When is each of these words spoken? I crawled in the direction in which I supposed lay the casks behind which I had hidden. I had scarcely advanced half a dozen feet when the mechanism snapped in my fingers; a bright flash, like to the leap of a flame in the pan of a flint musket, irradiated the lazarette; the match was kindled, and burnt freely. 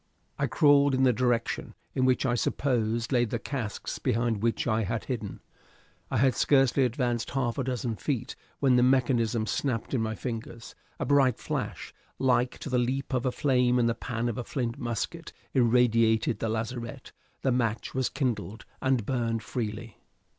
I 0.39 0.47
crawled 0.47 0.95
in 0.95 1.03
the 1.03 1.13
direction 1.13 1.75
in 1.93 2.05
which 2.05 2.25
I 2.25 2.33
supposed 2.33 3.11
lay 3.11 3.23
the 3.23 3.37
casks 3.37 3.99
behind 3.99 4.41
which 4.41 4.65
I 4.65 4.81
had 4.81 5.05
hidden. 5.05 5.41
I 6.09 6.17
had 6.17 6.33
scarcely 6.33 6.85
advanced 6.85 7.29
half 7.29 7.59
a 7.59 7.63
dozen 7.63 7.97
feet 7.97 8.35
when 8.59 8.77
the 8.77 8.81
mechanism 8.81 9.45
snapped 9.45 9.93
in 9.93 10.01
my 10.01 10.15
fingers; 10.15 10.73
a 10.99 11.05
bright 11.05 11.37
flash, 11.37 11.93
like 12.17 12.57
to 12.61 12.69
the 12.71 12.79
leap 12.79 13.13
of 13.13 13.27
a 13.27 13.31
flame 13.31 13.77
in 13.77 13.85
the 13.85 13.93
pan 13.93 14.27
of 14.27 14.39
a 14.39 14.43
flint 14.43 14.79
musket, 14.79 15.33
irradiated 15.53 16.39
the 16.39 16.49
lazarette; 16.49 17.11
the 17.43 17.51
match 17.51 17.93
was 17.93 18.09
kindled, 18.09 18.65
and 18.81 19.05
burnt 19.05 19.43
freely. 19.43 19.99